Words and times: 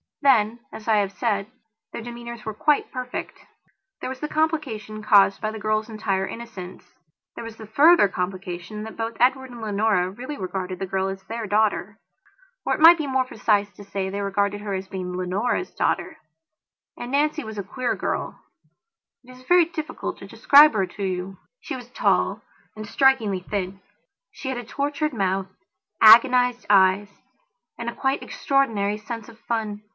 Then, 0.23 0.59
as 0.71 0.87
I 0.87 0.97
have 0.97 1.11
said, 1.11 1.47
their 1.91 2.01
demeanours 2.01 2.45
were 2.45 2.53
quite 2.53 2.91
perfect. 2.91 3.39
There 4.01 4.09
was 4.09 4.19
the 4.19 4.27
complication 4.27 5.03
caused 5.03 5.41
by 5.41 5.49
the 5.51 5.59
girl's 5.59 5.89
entire 5.89 6.27
innocence; 6.27 6.83
there 7.35 7.43
was 7.43 7.57
the 7.57 7.65
further 7.65 8.07
complication 8.07 8.83
that 8.83 8.97
both 8.97 9.17
Edward 9.19 9.49
and 9.49 9.61
Leonora 9.61 10.09
really 10.11 10.37
regarded 10.37 10.77
the 10.79 10.85
girl 10.87 11.07
as 11.07 11.23
their 11.23 11.47
daughter. 11.47 11.99
Or 12.65 12.73
it 12.75 12.79
might 12.79 12.99
be 12.99 13.07
more 13.07 13.25
precise 13.25 13.71
to 13.73 13.83
say 13.83 14.05
that 14.05 14.11
they 14.11 14.21
regarded 14.21 14.61
her 14.61 14.73
as 14.73 14.87
being 14.87 15.13
Leonora's 15.15 15.71
daughter. 15.73 16.17
And 16.97 17.11
Nancy 17.11 17.43
was 17.43 17.57
a 17.57 17.63
queer 17.63 17.95
girl; 17.95 18.39
it 19.23 19.31
is 19.35 19.43
very 19.43 19.65
difficult 19.65 20.17
to 20.19 20.27
describe 20.27 20.73
her 20.73 20.85
to 20.85 21.03
you. 21.03 21.37
She 21.61 21.75
was 21.75 21.89
tall 21.91 22.41
and 22.75 22.87
strikingly 22.87 23.39
thin; 23.41 23.81
she 24.31 24.49
had 24.49 24.57
a 24.59 24.63
tortured 24.63 25.13
mouth, 25.13 25.47
agonized 25.99 26.67
eyes, 26.69 27.09
and 27.77 27.89
a 27.89 27.95
quite 27.95 28.21
extraordinary 28.21 28.97
sense 28.97 29.27
of 29.27 29.39
fun. 29.41 29.81